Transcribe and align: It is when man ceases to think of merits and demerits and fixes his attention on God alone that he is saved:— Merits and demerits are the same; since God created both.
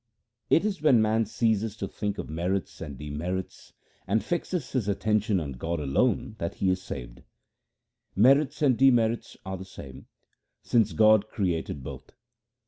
It 0.49 0.65
is 0.65 0.81
when 0.81 0.99
man 0.99 1.25
ceases 1.27 1.77
to 1.77 1.87
think 1.87 2.17
of 2.17 2.27
merits 2.27 2.81
and 2.81 2.97
demerits 2.97 3.73
and 4.07 4.23
fixes 4.25 4.71
his 4.71 4.87
attention 4.87 5.39
on 5.39 5.51
God 5.51 5.79
alone 5.79 6.33
that 6.39 6.55
he 6.55 6.71
is 6.71 6.81
saved:— 6.81 7.21
Merits 8.25 8.63
and 8.63 8.75
demerits 8.75 9.37
are 9.45 9.57
the 9.57 9.63
same; 9.63 10.07
since 10.63 10.93
God 10.93 11.27
created 11.29 11.83
both. 11.83 12.13